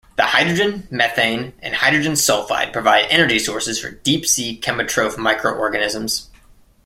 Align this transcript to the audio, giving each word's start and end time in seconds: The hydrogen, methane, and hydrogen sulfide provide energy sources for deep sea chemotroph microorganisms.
The 0.15 0.23
hydrogen, 0.23 0.87
methane, 0.89 1.53
and 1.61 1.75
hydrogen 1.75 2.13
sulfide 2.13 2.73
provide 2.73 3.05
energy 3.11 3.37
sources 3.37 3.79
for 3.79 3.91
deep 3.91 4.25
sea 4.25 4.59
chemotroph 4.59 5.15
microorganisms. 5.15 6.27